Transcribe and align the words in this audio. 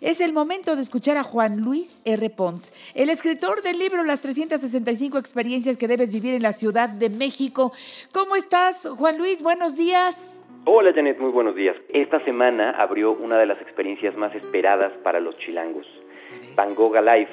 Es 0.00 0.20
el 0.20 0.32
momento 0.32 0.76
de 0.76 0.82
escuchar 0.82 1.16
a 1.16 1.24
Juan 1.24 1.60
Luis 1.60 2.00
R. 2.04 2.30
Pons, 2.30 2.72
el 2.94 3.10
escritor 3.10 3.62
del 3.62 3.80
libro 3.80 4.04
Las 4.04 4.22
365 4.22 5.18
experiencias 5.18 5.76
que 5.76 5.88
debes 5.88 6.12
vivir 6.12 6.34
en 6.34 6.42
la 6.42 6.52
Ciudad 6.52 6.88
de 6.88 7.10
México. 7.10 7.72
¿Cómo 8.12 8.36
estás, 8.36 8.88
Juan 8.96 9.18
Luis? 9.18 9.42
Buenos 9.42 9.76
días. 9.76 10.40
Hola 10.66 10.92
Janet, 10.94 11.18
muy 11.18 11.32
buenos 11.32 11.56
días. 11.56 11.74
Esta 11.88 12.24
semana 12.24 12.70
abrió 12.78 13.10
una 13.10 13.38
de 13.38 13.46
las 13.46 13.60
experiencias 13.60 14.16
más 14.16 14.32
esperadas 14.36 14.92
para 15.02 15.18
los 15.18 15.36
chilangos, 15.38 15.86
Van 16.54 16.76
Gogh 16.76 16.96
Alive, 16.96 17.32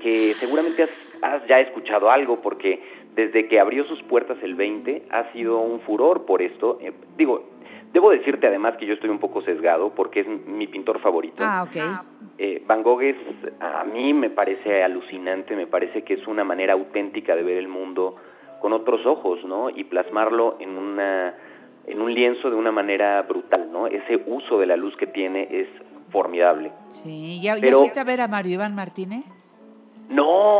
que 0.00 0.34
seguramente 0.40 0.84
has, 0.84 0.90
has 1.20 1.46
ya 1.46 1.60
escuchado 1.60 2.10
algo 2.10 2.40
porque 2.40 2.80
desde 3.14 3.46
que 3.46 3.60
abrió 3.60 3.84
sus 3.84 4.02
puertas 4.04 4.38
el 4.42 4.54
20 4.54 5.02
ha 5.10 5.30
sido 5.32 5.58
un 5.58 5.80
furor 5.80 6.24
por 6.24 6.40
esto. 6.40 6.78
Eh, 6.80 6.92
digo, 7.18 7.44
Debo 7.96 8.10
decirte 8.10 8.46
además 8.46 8.76
que 8.76 8.84
yo 8.84 8.92
estoy 8.92 9.08
un 9.08 9.18
poco 9.18 9.40
sesgado 9.40 9.88
porque 9.94 10.20
es 10.20 10.26
mi 10.28 10.66
pintor 10.66 11.00
favorito. 11.00 11.42
Ah, 11.42 11.64
ok. 11.66 11.76
Eh, 12.36 12.62
Van 12.66 12.82
Gogh 12.82 13.00
es, 13.00 13.16
a 13.58 13.84
mí 13.84 14.12
me 14.12 14.28
parece 14.28 14.84
alucinante, 14.84 15.56
me 15.56 15.66
parece 15.66 16.02
que 16.02 16.12
es 16.12 16.26
una 16.26 16.44
manera 16.44 16.74
auténtica 16.74 17.34
de 17.34 17.42
ver 17.42 17.56
el 17.56 17.68
mundo 17.68 18.16
con 18.60 18.74
otros 18.74 19.06
ojos, 19.06 19.42
¿no? 19.46 19.70
Y 19.70 19.84
plasmarlo 19.84 20.58
en 20.60 20.76
una 20.76 21.36
en 21.86 22.02
un 22.02 22.12
lienzo 22.12 22.50
de 22.50 22.56
una 22.56 22.70
manera 22.70 23.22
brutal, 23.22 23.72
¿no? 23.72 23.86
Ese 23.86 24.22
uso 24.26 24.58
de 24.58 24.66
la 24.66 24.76
luz 24.76 24.94
que 24.98 25.06
tiene 25.06 25.48
es 25.50 25.68
formidable. 26.10 26.72
Sí, 26.88 27.40
¿ya, 27.40 27.56
ya 27.56 27.74
fuiste 27.76 28.00
a 28.00 28.04
ver 28.04 28.20
a 28.20 28.28
Mario 28.28 28.56
Iván 28.56 28.74
Martínez? 28.74 29.24
No 30.10 30.55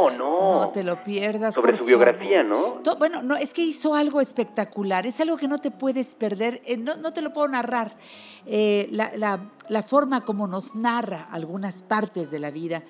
te 0.76 0.84
lo 0.84 1.02
pierdas. 1.02 1.54
Sobre 1.54 1.72
por 1.72 1.78
su 1.80 1.84
biografía. 1.86 2.42
¿no? 2.42 2.74
To- 2.84 2.98
Bueno, 2.98 3.22
no, 3.22 3.34
es 3.34 3.54
que 3.54 3.62
hizo 3.62 3.94
algo 3.94 4.20
espectacular, 4.20 5.06
es 5.06 5.18
algo 5.22 5.38
que 5.38 5.48
no 5.48 5.58
te 5.58 5.70
puedes 5.70 6.14
perder, 6.14 6.60
eh, 6.66 6.76
no, 6.76 6.96
no 6.96 7.14
te 7.14 7.22
lo 7.22 7.32
puedo 7.32 7.48
narrar. 7.48 7.96
Eh, 8.44 8.86
la, 8.92 9.10
la- 9.16 9.50
la 9.70 9.82
forma 9.82 10.26
como 10.26 10.46
nos 10.46 10.74
narra 10.74 11.22
algunas 11.30 11.80
partes 11.82 12.30
de 12.30 12.40
la 12.40 12.50
vida, 12.50 12.82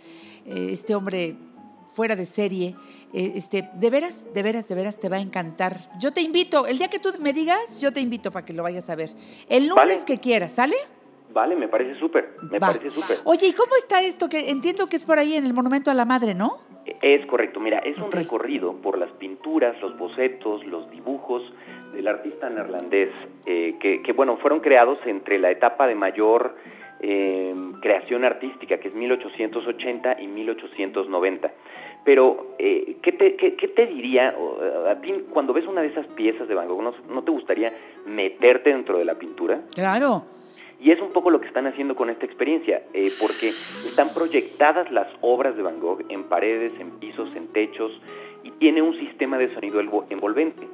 eh, 0.46 0.70
este 0.72 0.96
hombre 0.96 1.36
fuera 1.94 2.16
de 2.16 2.26
serie, 2.26 2.74
este, 3.12 3.70
de 3.72 3.90
veras, 3.90 4.24
de 4.34 4.42
veras, 4.42 4.66
de 4.68 4.74
veras 4.74 4.98
te 4.98 5.08
va 5.08 5.16
a 5.18 5.20
encantar. 5.20 5.78
Yo 6.00 6.12
te 6.12 6.20
invito, 6.22 6.66
el 6.66 6.78
día 6.78 6.88
que 6.88 6.98
tú 6.98 7.10
me 7.20 7.32
digas, 7.32 7.80
yo 7.80 7.92
te 7.92 8.00
invito 8.00 8.32
para 8.32 8.44
que 8.44 8.52
lo 8.52 8.64
vayas 8.64 8.90
a 8.90 8.96
ver. 8.96 9.10
El 9.48 9.68
lunes 9.68 9.76
Vale. 10.00 10.04
que 10.04 10.18
quieras, 10.18 10.52
¿sale? 10.52 10.74
Vale, 11.36 11.54
me 11.54 11.68
parece 11.68 11.94
súper, 12.00 12.30
me 12.50 12.58
Va. 12.58 12.68
parece 12.68 12.88
súper. 12.88 13.18
Oye, 13.24 13.48
¿y 13.48 13.52
cómo 13.52 13.76
está 13.76 14.00
esto? 14.00 14.26
Que 14.26 14.50
entiendo 14.50 14.86
que 14.86 14.96
es 14.96 15.04
por 15.04 15.18
ahí 15.18 15.34
en 15.34 15.44
el 15.44 15.52
Monumento 15.52 15.90
a 15.90 15.94
la 15.94 16.06
Madre, 16.06 16.34
¿no? 16.34 16.60
Es 17.02 17.26
correcto, 17.26 17.60
mira, 17.60 17.80
es 17.80 17.98
un 17.98 18.10
recorrido 18.10 18.72
por 18.80 18.96
las 18.96 19.10
pinturas, 19.12 19.78
los 19.82 19.98
bocetos, 19.98 20.64
los 20.64 20.90
dibujos 20.90 21.42
del 21.92 22.08
artista 22.08 22.48
neerlandés, 22.48 23.10
eh, 23.44 23.76
que, 23.78 24.02
que, 24.02 24.12
bueno, 24.14 24.38
fueron 24.38 24.60
creados 24.60 24.98
entre 25.04 25.38
la 25.38 25.50
etapa 25.50 25.86
de 25.86 25.94
mayor 25.94 26.56
eh, 27.00 27.54
creación 27.82 28.24
artística, 28.24 28.78
que 28.78 28.88
es 28.88 28.94
1880 28.94 30.22
y 30.22 30.28
1890. 30.28 31.52
Pero, 32.02 32.54
eh, 32.58 32.96
¿qué, 33.02 33.12
te, 33.12 33.36
qué, 33.36 33.56
qué 33.56 33.68
te 33.68 33.84
diría 33.88 34.34
a 34.90 34.94
ti 35.02 35.26
cuando 35.28 35.52
ves 35.52 35.66
una 35.66 35.82
de 35.82 35.88
esas 35.88 36.06
piezas 36.06 36.48
de 36.48 36.54
Van 36.54 36.66
Gogh? 36.66 36.80
¿No, 36.80 36.94
no 37.10 37.22
te 37.22 37.30
gustaría 37.30 37.74
meterte 38.06 38.70
dentro 38.70 38.96
de 38.96 39.04
la 39.04 39.16
pintura? 39.16 39.60
Claro. 39.74 40.24
Y 40.80 40.90
es 40.90 41.00
un 41.00 41.10
poco 41.12 41.30
lo 41.30 41.40
que 41.40 41.46
están 41.46 41.66
haciendo 41.66 41.96
con 41.96 42.10
esta 42.10 42.26
experiencia, 42.26 42.82
eh, 42.92 43.10
porque 43.20 43.52
están 43.86 44.12
proyectadas 44.12 44.90
las 44.92 45.08
obras 45.22 45.56
de 45.56 45.62
Van 45.62 45.80
Gogh 45.80 46.02
en 46.10 46.24
paredes, 46.24 46.72
en 46.78 46.90
pisos, 46.98 47.34
en 47.34 47.48
techos, 47.48 47.92
y 48.44 48.50
tiene 48.52 48.82
un 48.82 48.94
sistema 48.98 49.38
de 49.38 49.52
sonido 49.54 49.80
envo- 49.82 50.04
envolvente. 50.10 50.68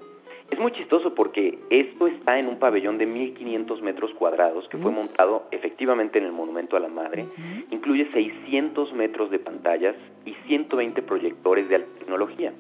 Es 0.51 0.59
muy 0.59 0.73
chistoso 0.73 1.15
porque 1.15 1.59
esto 1.71 2.07
está 2.09 2.37
en 2.37 2.47
un 2.47 2.59
pabellón 2.59 2.99
de 2.99 3.07
1500 3.07 3.81
metros 3.81 4.13
cuadrados 4.13 4.69
que 4.69 4.77
fue 4.77 4.91
montado 4.91 5.45
efectivamente 5.51 6.19
en 6.19 6.25
el 6.27 6.33
Monumento 6.33 6.77
a 6.77 6.81
la 6.81 6.89
Madre. 6.89 7.25
Incluye 7.71 8.07
600 8.13 8.93
metros 8.93 9.31
de 9.31 9.39
pantallas 9.39 9.95
y 10.27 10.35
120 10.47 11.01
proyectores 11.03 11.71
de 11.71 11.77
alta 11.77 11.89
tecnología. 12.01 12.53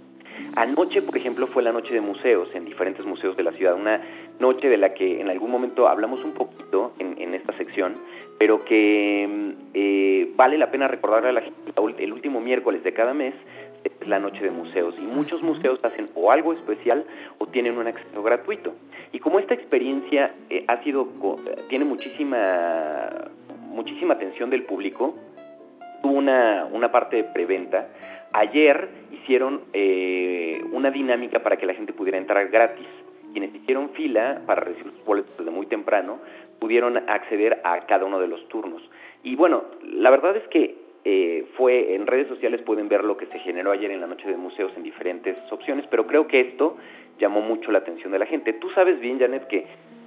Anoche, 0.56 1.00
por 1.02 1.16
ejemplo, 1.16 1.46
fue 1.46 1.62
la 1.62 1.72
noche 1.72 1.94
de 1.94 2.00
museos 2.00 2.48
en 2.54 2.64
diferentes 2.64 3.04
museos 3.06 3.36
de 3.36 3.42
la 3.42 3.52
ciudad, 3.52 3.74
una 3.74 4.00
noche 4.38 4.68
de 4.68 4.76
la 4.76 4.92
que 4.94 5.20
en 5.20 5.28
algún 5.30 5.50
momento 5.50 5.88
hablamos 5.88 6.22
un 6.24 6.32
poquito 6.32 6.92
en, 6.98 7.14
en 7.20 7.34
esta 7.34 7.56
sección, 7.56 7.94
pero 8.38 8.58
que 8.58 9.26
mm, 9.28 9.50
eh, 9.74 10.32
vale 10.36 10.58
la 10.58 10.70
pena 10.70 10.88
recordarle 10.88 11.30
a 11.30 11.32
la 11.32 11.40
gente, 11.42 11.72
el 12.04 12.12
último 12.12 12.40
miércoles 12.40 12.82
de 12.84 12.92
cada 12.92 13.14
mes 13.14 13.34
es 13.84 14.06
la 14.08 14.18
noche 14.18 14.42
de 14.42 14.50
museos 14.50 14.94
y 15.02 15.06
muchos 15.06 15.42
museos 15.42 15.80
hacen 15.82 16.08
o 16.14 16.30
algo 16.30 16.52
especial 16.52 17.04
o 17.38 17.46
tienen 17.46 17.78
un 17.78 17.86
acceso 17.86 18.22
gratuito. 18.22 18.74
Y 19.12 19.18
como 19.18 19.38
esta 19.38 19.54
experiencia 19.54 20.34
eh, 20.50 20.64
ha 20.68 20.82
sido 20.84 21.06
co- 21.18 21.36
tiene 21.68 21.84
muchísima 21.84 23.10
muchísima 23.70 24.14
atención 24.14 24.50
del 24.50 24.64
público, 24.64 25.14
tuvo 26.02 26.12
una, 26.12 26.66
una 26.70 26.92
parte 26.92 27.16
de 27.16 27.24
preventa. 27.24 27.88
Ayer 28.34 28.88
hicieron 29.12 29.62
eh, 29.72 30.62
una 30.72 30.90
dinámica 30.90 31.40
para 31.42 31.56
que 31.56 31.66
la 31.66 31.74
gente 31.74 31.92
pudiera 31.92 32.18
entrar 32.18 32.48
gratis. 32.48 32.86
Quienes 33.32 33.54
hicieron 33.54 33.90
fila 33.90 34.42
para 34.46 34.62
recibir 34.62 34.92
sus 34.92 35.04
boletos 35.04 35.36
desde 35.38 35.50
muy 35.50 35.66
temprano 35.66 36.18
pudieron 36.58 36.96
acceder 37.08 37.60
a 37.64 37.80
cada 37.86 38.04
uno 38.04 38.20
de 38.20 38.28
los 38.28 38.46
turnos. 38.48 38.82
Y 39.22 39.36
bueno, 39.36 39.64
la 39.82 40.10
verdad 40.10 40.36
es 40.36 40.46
que 40.48 40.76
eh, 41.04 41.46
fue 41.56 41.94
en 41.94 42.06
redes 42.06 42.28
sociales 42.28 42.62
pueden 42.62 42.88
ver 42.88 43.04
lo 43.04 43.16
que 43.16 43.26
se 43.26 43.38
generó 43.40 43.72
ayer 43.72 43.90
en 43.90 44.00
la 44.00 44.06
noche 44.06 44.28
de 44.28 44.36
museos 44.36 44.72
en 44.76 44.82
diferentes 44.82 45.36
opciones, 45.50 45.84
pero 45.90 46.06
creo 46.06 46.28
que 46.28 46.40
esto 46.40 46.76
llamó 47.18 47.40
mucho 47.40 47.72
la 47.72 47.78
atención 47.78 48.12
de 48.12 48.18
la 48.18 48.26
gente. 48.26 48.52
Tú 48.54 48.70
sabes 48.70 49.00
bien, 49.00 49.18
Janet, 49.18 49.46
que 49.48 49.66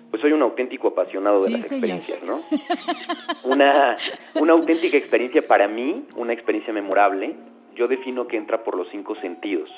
pues 0.10 0.22
soy 0.22 0.32
un 0.32 0.42
auténtico 0.42 0.90
apasionado 0.90 1.36
de 1.38 1.48
Sí, 1.48 1.52
las 1.54 1.68
señor. 1.68 1.90
experiencias, 1.90 2.24
¿no? 2.24 2.40
una, 3.52 3.96
una 4.40 4.54
auténtica 4.54 4.96
experiencia 4.98 5.42
para 5.48 5.68
mí, 5.68 6.06
una 6.16 6.32
experiencia 6.34 6.72
memorable, 6.74 7.36
yo 7.76 7.88
defino 7.88 8.28
que 8.28 8.38
entra 8.38 8.64
por 8.64 8.76
los 8.76 8.90
cinco 8.90 9.16
sentidos. 9.16 9.70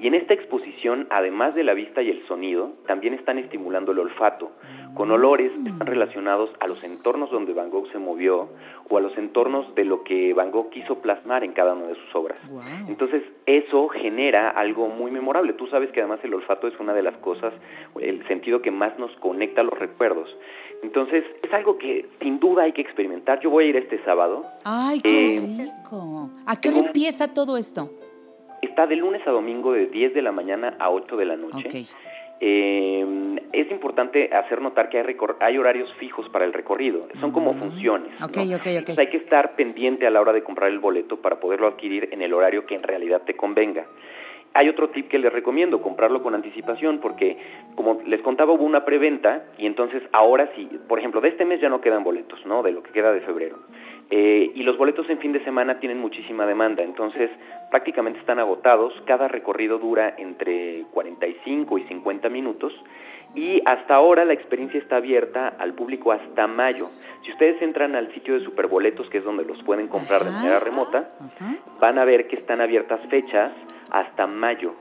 Y 0.00 0.06
en 0.06 0.14
esta 0.14 0.32
exposición, 0.32 1.06
además 1.10 1.54
de 1.54 1.62
la 1.62 1.74
vista 1.74 2.00
y 2.02 2.08
el 2.10 2.26
sonido, 2.26 2.72
también 2.86 3.12
están 3.14 3.38
estimulando 3.38 3.92
el 3.92 3.98
olfato, 3.98 4.50
con 4.94 5.10
olores 5.10 5.52
que 5.62 5.68
están 5.68 5.86
relacionados 5.86 6.50
a 6.58 6.66
los 6.66 6.82
entornos 6.84 7.30
donde 7.30 7.52
Van 7.52 7.68
Gogh 7.70 7.86
se 7.92 7.98
movió 7.98 8.48
o 8.88 8.96
a 8.96 9.00
los 9.00 9.16
entornos 9.18 9.72
de 9.74 9.84
lo 9.84 10.02
que 10.02 10.32
Van 10.32 10.50
Gogh 10.50 10.70
quiso 10.70 10.96
plasmar 11.02 11.44
en 11.44 11.52
cada 11.52 11.74
una 11.74 11.86
de 11.88 11.94
sus 11.96 12.14
obras. 12.14 12.38
Wow. 12.50 12.62
Entonces, 12.88 13.22
eso 13.46 13.88
genera 13.88 14.48
algo 14.48 14.88
muy 14.88 15.10
memorable. 15.10 15.52
Tú 15.52 15.66
sabes 15.66 15.90
que 15.92 16.00
además 16.00 16.20
el 16.24 16.32
olfato 16.34 16.66
es 16.66 16.80
una 16.80 16.94
de 16.94 17.02
las 17.02 17.16
cosas, 17.18 17.52
el 18.00 18.26
sentido 18.26 18.62
que 18.62 18.70
más 18.70 18.98
nos 18.98 19.14
conecta 19.16 19.60
a 19.60 19.64
los 19.64 19.78
recuerdos. 19.78 20.28
Entonces, 20.82 21.24
es 21.42 21.52
algo 21.52 21.76
que 21.76 22.06
sin 22.22 22.40
duda 22.40 22.62
hay 22.62 22.72
que 22.72 22.80
experimentar. 22.80 23.38
Yo 23.40 23.50
voy 23.50 23.66
a 23.66 23.68
ir 23.68 23.76
este 23.76 24.02
sábado. 24.04 24.44
Ay, 24.64 25.00
qué 25.02 25.36
Eh, 25.36 25.40
rico. 25.58 26.30
¿A 26.46 26.56
qué 26.58 26.70
hora 26.70 26.78
empieza 26.78 27.32
todo 27.34 27.58
esto? 27.58 27.90
Está 28.80 28.88
de 28.88 28.96
lunes 28.96 29.20
a 29.26 29.30
domingo 29.30 29.74
de 29.74 29.88
10 29.88 30.14
de 30.14 30.22
la 30.22 30.32
mañana 30.32 30.74
a 30.78 30.88
8 30.88 31.14
de 31.18 31.26
la 31.26 31.36
noche. 31.36 31.84
Eh, 32.40 33.04
es 33.52 33.70
importante 33.70 34.34
hacer 34.34 34.62
notar 34.62 34.88
que 34.88 34.98
hay, 34.98 35.16
hay 35.40 35.58
horarios 35.58 35.92
fijos 35.98 36.26
para 36.30 36.46
el 36.46 36.54
recorrido, 36.54 37.02
son 37.20 37.30
como 37.30 37.52
funciones. 37.52 38.10
Mm. 38.18 38.24
Ok, 38.24 38.36
¿no? 38.36 38.42
Entonces 38.54 38.98
hay 38.98 39.08
que 39.08 39.18
estar 39.18 39.54
pendiente 39.54 40.06
a 40.06 40.10
la 40.10 40.22
hora 40.22 40.32
de 40.32 40.42
comprar 40.42 40.70
el 40.70 40.78
boleto 40.78 41.20
para 41.20 41.38
poderlo 41.38 41.66
adquirir 41.66 42.08
en 42.10 42.22
el 42.22 42.32
horario 42.32 42.64
que 42.64 42.74
en 42.74 42.82
realidad 42.82 43.20
te 43.26 43.36
convenga. 43.36 43.84
Hay 44.54 44.70
otro 44.70 44.88
tip 44.88 45.10
que 45.10 45.18
les 45.18 45.30
recomiendo, 45.30 45.82
comprarlo 45.82 46.22
con 46.22 46.34
anticipación, 46.34 47.00
porque 47.00 47.36
como 47.74 48.00
les 48.06 48.22
contaba 48.22 48.54
hubo 48.54 48.64
una 48.64 48.86
preventa 48.86 49.44
y 49.58 49.66
entonces 49.66 50.02
ahora 50.12 50.50
sí, 50.56 50.66
por 50.88 50.98
ejemplo, 50.98 51.20
de 51.20 51.28
este 51.28 51.44
mes 51.44 51.60
ya 51.60 51.68
no 51.68 51.82
quedan 51.82 52.02
boletos, 52.02 52.46
¿no? 52.46 52.62
De 52.62 52.72
lo 52.72 52.82
que 52.82 52.92
queda 52.92 53.12
de 53.12 53.20
febrero. 53.20 53.58
Eh, 54.12 54.50
y 54.56 54.62
los 54.64 54.76
boletos 54.76 55.08
en 55.08 55.18
fin 55.18 55.32
de 55.32 55.44
semana 55.44 55.78
tienen 55.78 56.00
muchísima 56.00 56.44
demanda, 56.44 56.82
entonces 56.82 57.30
prácticamente 57.70 58.18
están 58.18 58.40
agotados. 58.40 58.92
Cada 59.06 59.28
recorrido 59.28 59.78
dura 59.78 60.14
entre 60.18 60.84
45 60.92 61.78
y 61.78 61.82
50 61.84 62.28
minutos 62.28 62.72
y 63.36 63.62
hasta 63.64 63.94
ahora 63.94 64.24
la 64.24 64.32
experiencia 64.32 64.80
está 64.80 64.96
abierta 64.96 65.54
al 65.58 65.74
público 65.74 66.10
hasta 66.10 66.48
mayo. 66.48 66.88
Si 67.24 67.30
ustedes 67.30 67.62
entran 67.62 67.94
al 67.94 68.12
sitio 68.12 68.34
de 68.34 68.44
Superboletos, 68.44 69.08
que 69.10 69.18
es 69.18 69.24
donde 69.24 69.44
los 69.44 69.62
pueden 69.62 69.86
comprar 69.86 70.24
de 70.24 70.32
manera 70.32 70.58
remota, 70.58 71.08
van 71.80 71.98
a 71.98 72.04
ver 72.04 72.26
que 72.26 72.34
están 72.34 72.60
abiertas 72.60 73.00
fechas 73.08 73.52
hasta 73.92 74.26
mayo. 74.26 74.74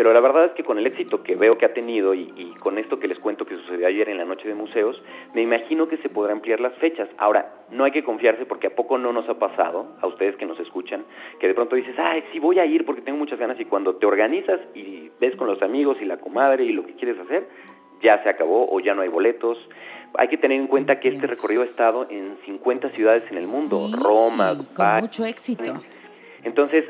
Pero 0.00 0.14
la 0.14 0.20
verdad 0.22 0.46
es 0.46 0.52
que 0.52 0.64
con 0.64 0.78
el 0.78 0.86
éxito 0.86 1.22
que 1.22 1.36
veo 1.36 1.58
que 1.58 1.66
ha 1.66 1.74
tenido 1.74 2.14
y, 2.14 2.32
y 2.34 2.54
con 2.54 2.78
esto 2.78 2.98
que 2.98 3.06
les 3.06 3.18
cuento 3.18 3.44
que 3.44 3.54
sucedió 3.54 3.86
ayer 3.86 4.08
en 4.08 4.16
la 4.16 4.24
noche 4.24 4.48
de 4.48 4.54
museos, 4.54 4.96
me 5.34 5.42
imagino 5.42 5.88
que 5.88 5.98
se 5.98 6.08
podrán 6.08 6.38
ampliar 6.38 6.58
las 6.58 6.72
fechas. 6.76 7.06
Ahora, 7.18 7.52
no 7.70 7.84
hay 7.84 7.92
que 7.92 8.02
confiarse 8.02 8.46
porque 8.46 8.68
a 8.68 8.74
poco 8.74 8.96
no 8.96 9.12
nos 9.12 9.28
ha 9.28 9.38
pasado, 9.38 9.88
a 10.00 10.06
ustedes 10.06 10.36
que 10.36 10.46
nos 10.46 10.58
escuchan, 10.58 11.04
que 11.38 11.48
de 11.48 11.52
pronto 11.52 11.76
dices, 11.76 11.94
ay, 11.98 12.24
sí 12.32 12.38
voy 12.38 12.58
a 12.58 12.64
ir 12.64 12.86
porque 12.86 13.02
tengo 13.02 13.18
muchas 13.18 13.38
ganas 13.38 13.60
y 13.60 13.66
cuando 13.66 13.96
te 13.96 14.06
organizas 14.06 14.58
y 14.74 15.10
ves 15.20 15.36
con 15.36 15.46
los 15.46 15.60
amigos 15.60 15.98
y 16.00 16.06
la 16.06 16.16
comadre 16.16 16.64
y 16.64 16.72
lo 16.72 16.86
que 16.86 16.94
quieres 16.94 17.18
hacer, 17.18 17.46
ya 18.02 18.22
se 18.22 18.30
acabó 18.30 18.74
o 18.74 18.80
ya 18.80 18.94
no 18.94 19.02
hay 19.02 19.08
boletos. 19.10 19.58
Hay 20.16 20.28
que 20.28 20.38
tener 20.38 20.58
en 20.58 20.66
cuenta 20.66 20.98
que 20.98 21.08
este 21.08 21.26
recorrido 21.26 21.60
ha 21.60 21.66
estado 21.66 22.06
en 22.08 22.38
50 22.46 22.88
ciudades 22.92 23.24
en 23.30 23.36
el 23.36 23.48
mundo, 23.48 23.76
Sí, 23.88 24.02
Roma, 24.02 24.54
con 24.74 25.00
mucho 25.02 25.26
éxito. 25.26 25.74
entonces, 26.42 26.86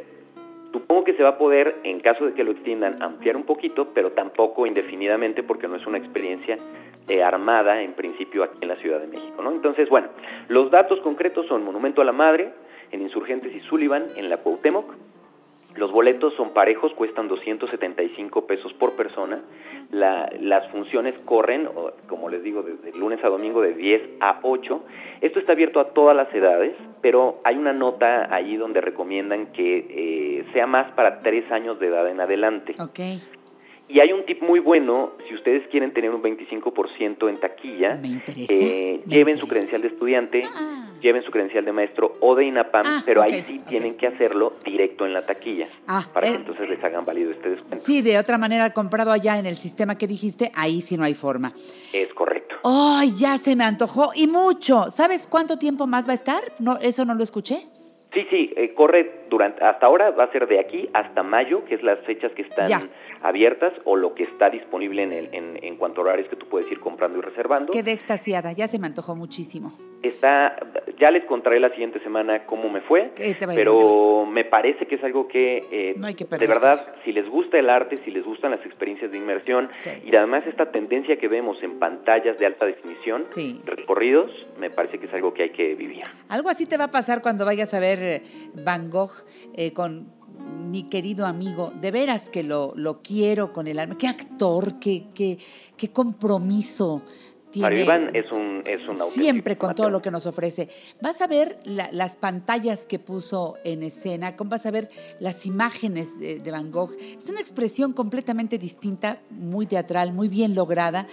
supongo 0.72 1.05
que 1.05 1.14
se 1.14 1.22
va 1.22 1.31
a 1.31 1.38
poder, 1.38 1.76
en 1.84 2.00
caso 2.00 2.26
de 2.26 2.34
que 2.34 2.44
lo 2.44 2.52
extiendan, 2.52 3.02
ampliar 3.02 3.37
un 3.37 3.44
poquito, 3.44 3.93
pero 3.94 4.12
tampoco 4.12 4.67
indefinidamente 4.67 5.43
porque 5.43 5.69
no 5.69 5.76
es 5.76 5.87
una 5.87 5.99
experiencia 5.99 6.56
eh, 7.08 7.22
armada 7.22 7.82
en 7.82 7.94
principio 7.94 8.44
aquí 8.44 8.58
en 8.61 8.69
la 8.69 8.76
Ciudad 8.76 9.00
de 9.00 9.06
México, 9.06 9.43
¿no? 9.43 9.50
Entonces, 9.50 9.88
bueno, 9.88 10.08
los 10.49 10.70
datos 10.70 11.00
concretos 11.00 11.46
son 11.46 11.64
Monumento 11.64 12.02
a 12.02 12.05
la 12.05 12.12
Madre, 12.12 12.52
en 12.93 13.02
Insurgentes 13.02 13.55
y 13.55 13.61
Sullivan, 13.61 14.06
en 14.17 14.28
la 14.28 14.37
Cuauhtémoc. 14.37 14.94
Los 15.76 15.93
boletos 15.93 16.34
son 16.34 16.52
parejos, 16.52 16.93
cuestan 16.94 17.28
275 17.28 18.46
pesos 18.46 18.72
por 18.75 18.96
persona. 18.96 19.40
las 19.90 20.70
funciones 20.70 21.14
corren, 21.25 21.69
como 22.08 22.28
les 22.28 22.43
digo, 22.43 22.62
desde 22.62 22.96
lunes 22.99 23.22
a 23.25 23.28
domingo 23.28 23.61
de 23.61 23.75
10 23.75 24.02
a 24.20 24.40
8. 24.43 24.82
Esto 25.20 25.38
está 25.38 25.52
abierto 25.52 25.81
a 25.81 25.93
todas 25.93 26.17
las 26.17 26.32
edades, 26.34 26.75
pero 27.02 27.40
hay 27.44 27.56
una 27.56 27.72
nota 27.72 28.32
allí 28.34 28.56
donde 28.56 28.81
recomiendan 28.81 29.52
que 29.52 29.87
eh, 29.88 30.44
sea 30.52 30.67
más 30.67 30.93
para 30.93 31.20
tres 31.20 31.50
años 31.50 31.78
de 31.81 31.88
edad 31.88 32.08
en 32.08 32.20
adelante. 32.20 32.75
Okay. 32.78 33.20
Y 33.90 33.98
hay 33.98 34.12
un 34.12 34.25
tip 34.25 34.40
muy 34.40 34.60
bueno, 34.60 35.14
si 35.26 35.34
ustedes 35.34 35.66
quieren 35.69 35.92
tener 35.92 36.14
un 36.14 36.22
25% 36.22 37.28
en 37.28 37.37
taquilla, 37.38 37.98
eh, 38.48 39.02
lleven 39.04 39.37
su 39.37 39.48
credencial 39.48 39.82
de 39.82 39.88
estudiante, 39.88 40.44
ah. 40.46 40.92
lleven 41.00 41.25
su 41.25 41.32
credencial 41.32 41.64
de 41.64 41.72
maestro 41.72 42.12
o 42.20 42.37
de 42.37 42.44
INAPAM, 42.44 42.84
ah, 42.87 43.02
pero 43.04 43.20
ahí 43.20 43.42
sí 43.42 43.60
tienen 43.69 43.96
que 43.96 44.06
hacerlo 44.06 44.52
directo 44.64 45.06
en 45.06 45.12
la 45.12 45.26
taquilla, 45.26 45.66
ah, 45.88 46.06
para 46.12 46.28
que 46.28 46.34
eh, 46.34 46.37
entonces 46.37 46.69
les 46.69 46.84
hagan 46.84 47.04
válido 47.04 47.32
este 47.32 47.50
descuento. 47.50 47.76
Sí, 47.78 48.00
de 48.00 48.16
otra 48.16 48.38
manera, 48.38 48.70
comprado 48.70 49.10
allá 49.10 49.40
en 49.40 49.46
el 49.46 49.56
sistema 49.56 49.98
que 49.98 50.06
dijiste, 50.06 50.52
ahí 50.54 50.81
sí 50.82 50.96
no 50.96 51.02
hay 51.02 51.14
forma. 51.14 51.52
Es 51.93 52.14
correcto. 52.14 52.54
¡Ay, 52.62 53.10
ya 53.19 53.38
se 53.38 53.56
me 53.56 53.64
antojó! 53.64 54.10
Y 54.14 54.28
mucho. 54.28 54.84
¿Sabes 54.93 55.26
cuánto 55.26 55.58
tiempo 55.58 55.88
más 55.88 56.06
va 56.06 56.12
a 56.12 56.14
estar? 56.14 56.40
No, 56.60 56.76
¿Eso 56.76 57.04
no 57.04 57.16
lo 57.16 57.25
escuché? 57.25 57.56
Sí, 58.12 58.26
sí, 58.28 58.52
eh, 58.56 58.75
corre 58.75 59.26
durante, 59.31 59.64
hasta 59.64 59.86
ahora 59.86 60.10
va 60.10 60.25
a 60.25 60.32
ser 60.32 60.46
de 60.48 60.58
aquí 60.58 60.88
hasta 60.93 61.22
mayo, 61.22 61.64
que 61.64 61.76
es 61.76 61.82
las 61.82 61.98
fechas 62.00 62.32
que 62.32 62.43
están 62.43 62.69
abiertas 63.22 63.72
o 63.84 63.96
lo 63.96 64.14
que 64.14 64.22
está 64.22 64.49
disponible 64.49 65.02
en, 65.02 65.12
el, 65.12 65.34
en, 65.34 65.62
en 65.62 65.76
cuanto 65.76 66.00
a 66.00 66.05
horarios 66.05 66.28
que 66.28 66.37
tú 66.37 66.46
puedes 66.46 66.70
ir 66.70 66.81
comprando 66.81 67.19
y 67.19 67.22
reservando. 67.22 67.72
Quedé 67.72 67.93
extasiada, 67.93 68.52
ya 68.52 68.67
se 68.67 68.78
me 68.78 68.87
antojó 68.87 69.14
muchísimo. 69.14 69.72
Está, 70.02 70.56
ya 70.99 71.11
les 71.11 71.25
contaré 71.26 71.61
la 71.61 71.70
siguiente 71.70 71.99
semana 72.00 72.46
cómo 72.46 72.69
me 72.70 72.81
fue, 72.81 73.12
pero 73.55 74.26
me 74.26 74.44
parece 74.44 74.87
que 74.87 74.94
es 74.94 75.05
algo 75.05 75.28
que, 75.28 75.58
eh, 75.70 75.94
de 75.94 76.46
verdad, 76.46 76.94
si 77.05 77.12
les 77.12 77.28
gusta 77.28 77.58
el 77.58 77.69
arte, 77.69 77.96
si 78.05 78.11
les 78.11 78.25
gustan 78.25 78.52
las 78.52 78.64
experiencias 78.64 79.11
de 79.11 79.19
inmersión 79.19 79.69
y 80.05 80.14
además 80.14 80.44
esta 80.46 80.70
tendencia 80.70 81.19
que 81.19 81.28
vemos 81.28 81.62
en 81.62 81.78
pantallas 81.78 82.38
de 82.38 82.46
alta 82.46 82.67
definición, 82.67 83.25
recorridos, 83.64 84.31
me 84.58 84.70
parece 84.70 84.99
que 84.99 85.06
es 85.06 85.14
algo 85.14 85.34
que 85.34 85.44
hay 85.44 85.50
que 85.50 85.75
vivir. 85.75 86.02
Algo 86.28 86.49
así 86.49 86.67
te 86.67 86.76
va 86.76 86.84
a 86.84 86.90
pasar 86.90 87.22
cuando 87.22 87.44
vayas 87.44 87.75
a 87.75 87.81
ver 87.81 87.99
eh, 88.02 88.22
Van 88.55 88.90
Gogh 88.90 89.11
eh, 89.55 89.72
con 89.72 90.19
mi 90.70 90.84
querido 90.84 91.26
amigo, 91.26 91.72
de 91.81 91.90
veras 91.90 92.31
que 92.31 92.43
lo, 92.43 92.72
lo 92.76 93.02
quiero 93.02 93.52
con 93.52 93.67
el 93.67 93.78
alma. 93.78 93.99
Qué 93.99 94.06
actor, 94.06 94.78
qué, 94.78 95.06
qué, 95.14 95.38
qué 95.76 95.90
compromiso. 95.90 97.02
Tiene, 97.50 97.82
Iván 97.82 98.14
es 98.14 98.31
un, 98.31 98.62
es 98.64 98.87
un 98.87 98.96
Siempre 98.96 99.58
con 99.58 99.75
todo 99.75 99.90
lo 99.90 100.00
que 100.00 100.12
nos 100.12 100.25
ofrece. 100.26 100.69
Vas 101.00 101.20
a 101.20 101.26
ver 101.26 101.58
las 101.64 102.14
pantallas 102.14 102.87
que 102.87 103.00
puso 103.00 103.56
en 103.64 103.82
escena, 103.82 104.37
vas 104.38 104.67
a 104.67 104.70
ver 104.70 104.88
las 105.19 105.46
imágenes 105.46 106.20
de 106.20 106.50
Van 106.50 106.70
Gogh. 106.70 106.93
Es 106.96 107.28
una 107.28 107.40
expresión 107.40 107.93
completamente 107.93 108.56
distinta, 108.56 109.20
muy 109.31 109.67
teatral, 109.67 110.12
muy 110.12 110.28
bien 110.28 110.55
lograda. 110.55 111.08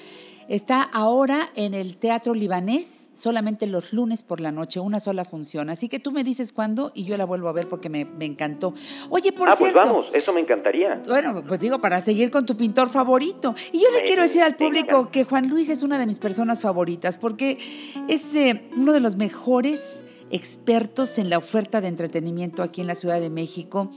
Está 0.50 0.82
ahora 0.82 1.50
en 1.56 1.74
el 1.74 1.98
Teatro 1.98 2.34
Libanés, 2.34 3.10
solamente 3.14 3.68
los 3.68 3.92
lunes 3.92 4.24
por 4.24 4.40
la 4.40 4.52
noche, 4.52 4.80
una 4.80 5.00
sola 5.00 5.26
función. 5.26 5.70
Así 5.70 5.90
que 5.90 6.00
tú 6.00 6.14
me 6.14 6.24
dices 6.24 6.54
cuándo 6.54 6.92
y 6.96 7.04
yo 7.04 7.18
la 7.18 7.26
vuelvo 7.26 7.50
a 7.50 7.52
ver 7.52 7.68
porque 7.68 7.90
me, 7.90 8.08
encantó. 8.22 8.74
Oye, 9.10 9.34
por 9.34 9.50
ah, 9.50 9.56
pues 9.60 9.74
vamos, 9.74 10.14
eso 10.14 10.32
me 10.32 10.40
encantaría. 10.40 11.02
Bueno, 11.06 11.44
pues 11.46 11.60
digo, 11.60 11.80
para 11.80 12.00
seguir 12.00 12.32
con 12.32 12.46
tu 12.46 12.56
pintor 12.56 12.88
favorito. 12.88 13.54
Y 13.74 13.80
yo 13.80 13.92
le 13.92 14.04
quiero 14.04 14.22
decir 14.22 14.42
al 14.42 14.56
público 14.56 15.10
que 15.12 15.26
Juan 15.26 15.50
Luis 15.50 15.68
es 15.68 15.84
una 15.84 15.98
de 16.00 16.06
mis 16.06 16.20
personas 16.20 16.62
favoritas 16.62 17.18
porque 17.18 17.58
es 18.08 18.34
eh, 18.36 18.70
uno 18.78 18.94
de 18.94 19.02
los 19.02 19.18
mejores 19.18 20.06
expertos 20.32 21.18
en 21.18 21.30
la 21.30 21.38
oferta 21.38 21.82
de 21.82 21.88
entretenimiento 21.88 22.64
aquí 22.64 22.82
en 22.82 22.88
la 22.88 22.96
Ciudad 22.96 23.20
de 23.20 23.30
México. 23.30 23.90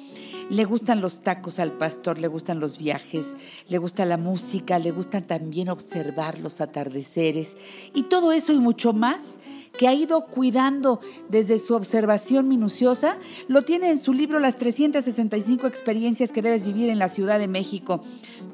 Le 0.48 0.64
gustan 0.64 1.00
los 1.00 1.22
tacos 1.22 1.58
al 1.58 1.72
pastor, 1.72 2.18
le 2.18 2.28
gustan 2.28 2.60
los 2.60 2.78
viajes, 2.78 3.36
le 3.68 3.78
gusta 3.78 4.04
la 4.04 4.16
música, 4.16 4.78
le 4.78 4.90
gusta 4.90 5.20
también 5.20 5.68
observar 5.68 6.40
los 6.40 6.60
atardeceres 6.60 7.56
y 7.94 8.04
todo 8.04 8.32
eso 8.32 8.52
y 8.52 8.58
mucho 8.58 8.92
más 8.92 9.38
que 9.78 9.86
ha 9.88 9.94
ido 9.94 10.26
cuidando 10.26 11.00
desde 11.28 11.58
su 11.58 11.74
observación 11.74 12.48
minuciosa, 12.48 13.18
lo 13.48 13.62
tiene 13.62 13.90
en 13.90 13.98
su 13.98 14.12
libro 14.12 14.40
Las 14.40 14.56
365 14.56 15.66
experiencias 15.66 16.32
que 16.32 16.42
debes 16.42 16.66
vivir 16.66 16.90
en 16.90 16.98
la 16.98 17.08
Ciudad 17.08 17.38
de 17.38 17.48
México. 17.48 18.00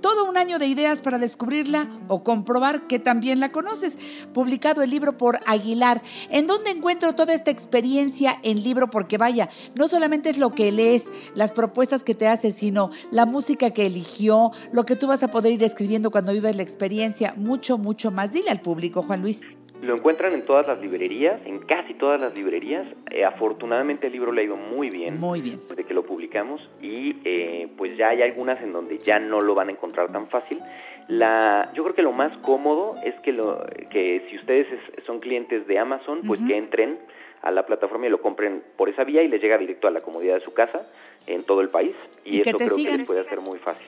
Todo 0.06 0.25
un 0.25 0.37
año 0.37 0.61
de 0.61 0.69
ideas 0.69 1.03
para 1.03 1.19
descubrirla 1.19 1.91
o 2.06 2.23
comprobar 2.23 2.87
que 2.87 3.00
también 3.00 3.41
la 3.41 3.50
conoces. 3.50 3.99
Publicado 4.32 4.82
el 4.82 4.91
libro 4.91 5.19
por 5.19 5.41
Aguilar. 5.47 6.00
¿En 6.31 6.47
dónde 6.47 6.70
encuentro 6.70 7.17
toda 7.17 7.35
esta 7.35 7.50
experiencia 7.50 8.38
en 8.44 8.62
libro? 8.62 8.88
Porque 8.88 9.19
vaya, 9.19 9.50
no 9.75 9.88
solamente 9.88 10.31
es 10.31 10.38
lo 10.38 10.50
que 10.50 10.70
lees, 10.70 11.11
las 11.35 11.50
propuestas 11.50 12.05
que 12.05 12.14
te 12.14 12.29
hace, 12.29 12.53
sino 12.53 12.91
la 13.11 13.26
música 13.26 13.70
que 13.70 13.87
eligió, 13.87 14.53
lo 14.70 14.85
que 14.85 14.94
tú 14.94 15.08
vas 15.08 15.25
a 15.25 15.32
poder 15.32 15.55
ir 15.55 15.64
escribiendo 15.64 16.12
cuando 16.12 16.31
vives 16.31 16.55
la 16.55 16.62
experiencia, 16.62 17.35
mucho, 17.37 17.76
mucho 17.76 18.12
más. 18.12 18.32
Dile 18.32 18.50
al 18.50 18.61
público, 18.61 19.03
Juan 19.03 19.23
Luis. 19.23 19.41
Lo 19.82 19.94
encuentran 19.94 20.32
en 20.32 20.44
todas 20.44 20.67
las 20.67 20.81
librerías, 20.81 21.44
en 21.44 21.58
casi 21.58 21.94
todas 21.94 22.20
las 22.20 22.37
librerías. 22.37 22.87
Eh, 23.11 23.25
afortunadamente 23.25 24.06
el 24.06 24.12
libro 24.12 24.32
le 24.32 24.43
ha 24.43 24.44
ido 24.44 24.56
muy 24.56 24.90
bien. 24.90 25.20
Muy 25.20 25.40
bien. 25.43 25.58
Desde 25.69 25.84
que 25.84 25.94
lo 25.94 26.05
publicamos 26.05 26.61
y 26.81 27.17
eh, 27.25 27.69
pues 27.76 27.96
ya 27.96 28.08
hay 28.08 28.23
algunas 28.23 28.61
en 28.62 28.73
donde 28.73 28.99
ya 28.99 29.19
no 29.19 29.40
lo 29.40 29.55
van 29.55 29.69
a 29.69 29.73
encontrar 29.73 30.11
tan 30.11 30.28
fácil. 30.28 30.61
La, 31.08 31.70
yo 31.75 31.84
creo 31.84 31.94
que 31.94 32.02
lo 32.02 32.12
más 32.12 32.37
cómodo 32.38 32.96
es 33.05 33.14
que, 33.20 33.32
lo, 33.32 33.64
que 33.90 34.26
si 34.28 34.37
ustedes 34.37 34.67
son 35.06 35.20
clientes 35.20 35.67
de 35.67 35.79
Amazon, 35.79 36.20
pues 36.26 36.40
que 36.40 36.56
entren 36.56 36.99
a 37.43 37.50
la 37.52 37.64
plataforma 37.64 38.06
y 38.06 38.11
lo 38.11 38.20
compren 38.20 38.64
por 38.76 38.88
esa 38.88 39.05
vía 39.05 39.22
y 39.22 39.29
les 39.29 39.40
llega 39.40 39.56
directo 39.56 39.87
a 39.87 39.93
la 39.93 40.00
comodidad 40.00 40.34
de 40.34 40.40
su 40.40 40.52
casa 40.52 40.87
en 41.26 41.44
todo 41.44 41.61
el 41.61 41.69
país. 41.69 41.94
Y, 42.25 42.40
eso 42.40 42.56
creo 42.56 42.75
que 42.75 42.96
les 42.99 43.06
puede 43.06 43.20
hacer 43.20 43.40
muy 43.40 43.58
fácil. 43.58 43.87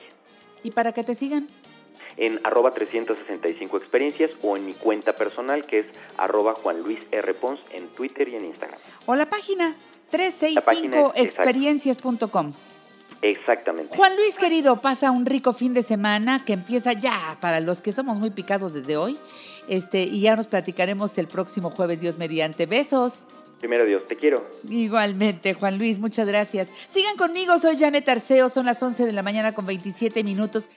¿Y 0.63 0.71
para 0.71 0.93
que 0.93 1.03
te 1.03 1.13
sigan? 1.13 1.47
En 2.19 2.39
arroba 2.43 2.69
365 2.71 3.77
experiencias 3.77 4.29
o 4.43 4.57
en 4.57 4.65
mi 4.65 4.73
cuenta 4.73 5.13
personal 5.13 5.65
que 5.65 5.77
es 5.79 5.85
arroba 6.17 6.53
Juan 6.53 6.83
Luis 6.83 6.99
R. 7.11 7.33
Pons 7.33 7.59
en 7.71 7.87
Twitter 7.87 8.29
y 8.29 8.35
en 8.35 8.45
Instagram. 8.45 8.77
O 9.05 9.15
la 9.15 9.29
página 9.29 9.73
365experiencias.com. 10.11 12.53
Exactamente. 13.21 13.97
Juan 13.97 14.15
Luis, 14.15 14.37
querido, 14.37 14.79
pasa 14.79 15.11
un 15.11 15.25
rico 15.25 15.51
fin 15.53 15.73
de 15.73 15.81
semana 15.81 16.45
que 16.45 16.53
empieza 16.53 16.93
ya 16.93 17.37
para 17.41 17.59
los 17.59 17.81
que 17.81 17.91
somos 17.91 18.17
muy 18.19 18.29
picados 18.29 18.73
desde 18.73 18.95
hoy. 18.97 19.17
Este, 19.67 20.03
y 20.03 20.21
ya 20.21 20.37
nos 20.37 20.47
platicaremos 20.47 21.17
el 21.17 21.27
próximo 21.27 21.69
jueves, 21.69 21.99
Dios 21.99 22.17
mediante. 22.17 22.65
Besos. 22.65 23.27
Primero 23.59 23.85
Dios, 23.85 24.05
te 24.07 24.15
quiero. 24.15 24.49
Igualmente, 24.69 25.53
Juan 25.53 25.77
Luis, 25.77 25.99
muchas 25.99 26.27
gracias. 26.27 26.69
Sigan 26.87 27.17
conmigo, 27.17 27.59
soy 27.59 27.77
Janet 27.77 28.07
Arceo, 28.07 28.47
son 28.47 28.65
las 28.65 28.81
11 28.81 29.05
de 29.05 29.11
la 29.11 29.21
mañana 29.21 29.53
con 29.53 29.65
27 29.65 30.23
minutos. 30.23 30.69